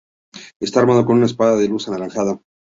[0.59, 2.41] Está armado con una espada de luz anaranjada.